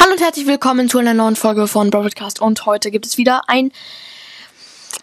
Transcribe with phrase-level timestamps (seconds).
[0.00, 3.48] Hallo und herzlich willkommen zu einer neuen Folge von Broadcast und heute gibt es wieder
[3.48, 3.72] ein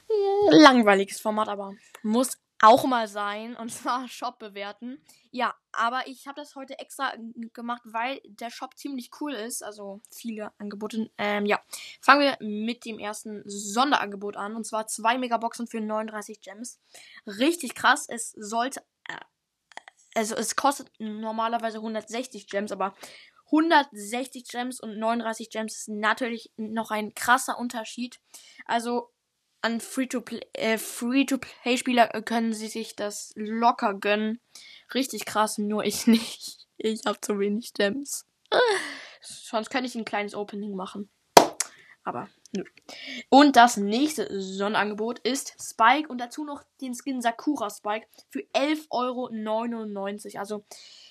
[0.08, 5.02] äh, langweiliges Format, aber muss auch mal sein und zwar Shop bewerten.
[5.32, 7.14] Ja, aber ich habe das heute extra
[7.54, 11.12] gemacht, weil der Shop ziemlich cool ist, also viele Angebote.
[11.18, 11.60] Ähm, ja,
[12.00, 16.80] fangen wir mit dem ersten Sonderangebot an und zwar zwei Megaboxen für 39 Gems.
[17.28, 19.20] Richtig krass, es sollte äh,
[20.16, 22.96] also es kostet normalerweise 160 Gems, aber
[23.46, 28.20] 160 Gems und 39 Gems ist natürlich noch ein krasser Unterschied.
[28.66, 29.12] Also
[29.62, 34.40] an Free-to-Play-Spieler äh, Free können sie sich das locker gönnen.
[34.94, 36.68] Richtig krass, nur ich nicht.
[36.78, 38.26] Ich habe zu wenig Gems.
[39.22, 41.10] Sonst könnte ich ein kleines Opening machen.
[42.04, 42.64] Aber nö.
[43.30, 48.90] Und das nächste Sonderangebot ist Spike und dazu noch den Skin Sakura Spike für 11,99
[48.92, 50.40] Euro.
[50.40, 50.64] Also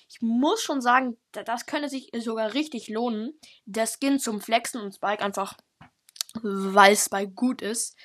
[0.09, 3.39] ich muss schon sagen, das könnte sich sogar richtig lohnen.
[3.65, 5.57] Der Skin zum Flexen und Spike einfach,
[6.43, 7.97] weil Spike gut ist.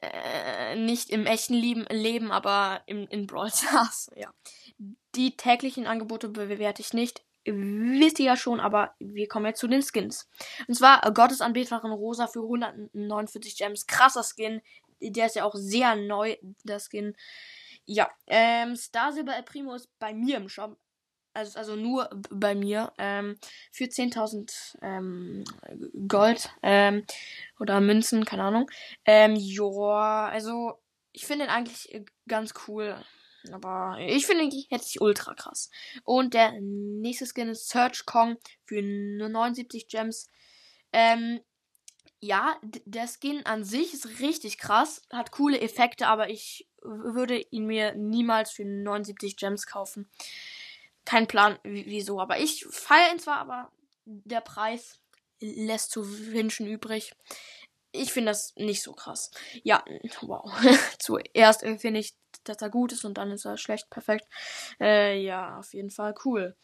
[0.00, 4.10] Äh, nicht im echten Leben, aber im, in Brawl Stars.
[4.16, 4.32] Ja.
[5.14, 7.24] Die täglichen Angebote bewerte ich nicht.
[7.44, 10.28] Wisst ihr ja schon, aber wir kommen jetzt zu den Skins.
[10.68, 13.86] Und zwar Gottesanbeterin Rosa für 149 Gems.
[13.86, 14.60] Krasser Skin.
[15.00, 17.16] Der ist ja auch sehr neu, der Skin.
[17.86, 20.78] Ja, ähm, Star Silber El Primo ist bei mir im Shop
[21.38, 23.38] also, also nur bei mir, ähm,
[23.70, 25.44] für 10.000 ähm,
[26.08, 27.04] Gold ähm,
[27.58, 28.70] oder Münzen, keine Ahnung.
[29.04, 30.80] Ähm, joa, also
[31.12, 32.96] ich finde ihn eigentlich äh, ganz cool.
[33.52, 35.70] Aber ich finde ihn jetzt ultra krass.
[36.04, 40.28] Und der nächste Skin ist Search Kong für nur 79 Gems.
[40.92, 41.40] Ähm,
[42.20, 47.66] ja, der Skin an sich ist richtig krass, hat coole Effekte, aber ich würde ihn
[47.66, 50.10] mir niemals für 79 Gems kaufen
[51.08, 52.20] kein Plan, wieso.
[52.20, 53.72] Aber ich feiere ihn zwar, aber
[54.04, 55.00] der Preis
[55.40, 57.14] lässt zu wünschen übrig.
[57.92, 59.30] Ich finde das nicht so krass.
[59.62, 59.82] Ja,
[60.20, 60.52] wow.
[60.98, 62.14] Zuerst finde ich,
[62.44, 63.88] dass er gut ist und dann ist er schlecht.
[63.88, 64.26] Perfekt.
[64.78, 66.54] Äh, ja, auf jeden Fall cool.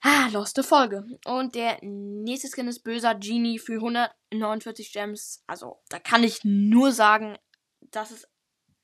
[0.00, 1.04] Ah, loste Folge.
[1.24, 5.42] Und der nächste Skin ist böser Genie für 149 Gems.
[5.48, 7.36] Also, da kann ich nur sagen,
[7.80, 8.28] das ist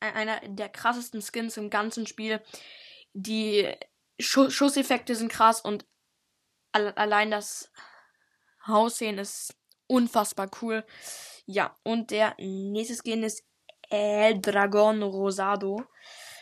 [0.00, 2.42] einer der krassesten Skins im ganzen Spiel.
[3.12, 3.72] Die
[4.18, 5.86] Schuss Schusseffekte sind krass und
[6.72, 7.70] allein das
[8.64, 10.84] Aussehen ist unfassbar cool.
[11.46, 13.44] Ja, und der nächste Skin ist
[13.90, 15.84] El Dragon Rosado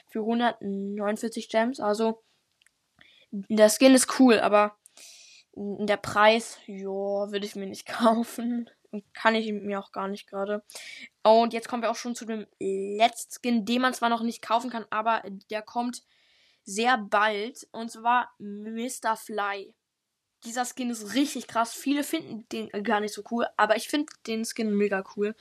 [0.09, 1.81] für 149 Gems.
[1.81, 2.23] Also,
[3.31, 4.77] der Skin ist cool, aber
[5.55, 8.71] der Preis, ja, würde ich mir nicht kaufen.
[9.15, 10.63] Kann ich mir auch gar nicht gerade.
[11.23, 14.43] Und jetzt kommen wir auch schon zu dem letzten Skin, den man zwar noch nicht
[14.43, 16.03] kaufen kann, aber der kommt
[16.65, 17.67] sehr bald.
[17.73, 19.17] Und zwar Mr.
[19.17, 19.75] Fly.
[20.45, 21.73] Dieser Skin ist richtig krass.
[21.73, 25.37] Viele finden den gar nicht so cool, aber ich finde den Skin mega cool.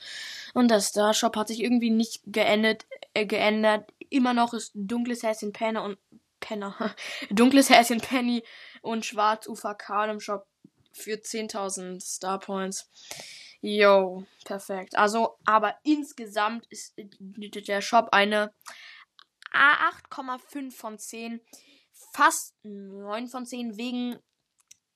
[0.54, 2.86] Und das Star Shop hat sich irgendwie nicht geändert.
[3.14, 3.92] Äh, geändert.
[4.10, 5.98] Immer noch ist dunkles Häschen Penner und
[6.40, 6.94] Penner.
[7.30, 8.44] dunkles Häschen Penny
[8.80, 10.46] und schwarz Karl im Shop
[10.92, 12.88] für 10.000 Star Points.
[13.60, 14.96] Yo, perfekt.
[14.96, 18.52] Also, aber insgesamt ist der Shop eine
[19.52, 21.40] 8,5 von 10.
[22.12, 24.18] Fast 9 von 10 wegen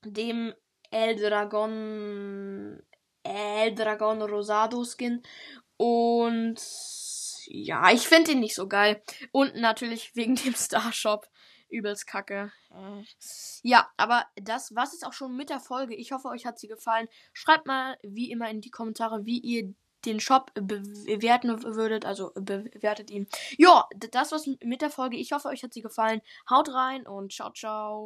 [0.05, 0.55] dem
[0.91, 2.83] El Dragon
[3.23, 5.23] El Dragon Rosado Skin.
[5.77, 6.57] Und
[7.47, 9.03] ja, ich finde ihn nicht so geil.
[9.33, 11.29] Und natürlich wegen dem Star Shop.
[11.69, 12.53] Übelst kacke.
[12.71, 13.03] Äh,
[13.63, 15.97] ja, aber das was ist auch schon mit der Folge.
[15.97, 17.09] Ich hoffe, euch hat sie gefallen.
[17.33, 19.75] Schreibt mal wie immer in die Kommentare, wie ihr
[20.07, 23.27] den Shop bewerten würdet, also bewertet ihn.
[23.59, 25.17] Ja, das war's mit der Folge.
[25.17, 26.23] Ich hoffe, euch hat sie gefallen.
[26.49, 28.05] Haut rein und ciao, ciao.